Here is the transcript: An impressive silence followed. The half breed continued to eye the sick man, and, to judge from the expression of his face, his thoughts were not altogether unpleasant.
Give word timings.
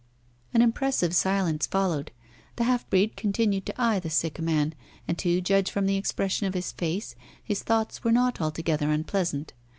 An 0.51 0.63
impressive 0.63 1.13
silence 1.13 1.67
followed. 1.67 2.09
The 2.55 2.63
half 2.63 2.89
breed 2.89 3.15
continued 3.15 3.67
to 3.67 3.79
eye 3.79 3.99
the 3.99 4.09
sick 4.09 4.39
man, 4.41 4.73
and, 5.07 5.15
to 5.19 5.41
judge 5.41 5.69
from 5.69 5.85
the 5.85 5.95
expression 5.95 6.47
of 6.47 6.55
his 6.55 6.71
face, 6.71 7.13
his 7.43 7.61
thoughts 7.61 8.03
were 8.03 8.11
not 8.11 8.41
altogether 8.41 8.89
unpleasant. 8.89 9.53